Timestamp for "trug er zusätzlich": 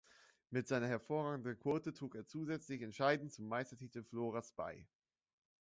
1.93-2.81